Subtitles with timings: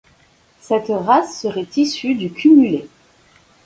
[0.59, 2.87] Cette race serait issue du cumulet.